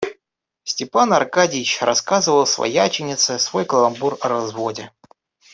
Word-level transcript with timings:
Степан 0.63 1.13
Аркадьич 1.13 1.79
рассказывал 1.83 2.47
свояченице 2.47 3.37
свой 3.37 3.65
каламбур 3.65 4.17
о 4.21 4.29
разводе. 4.29 4.89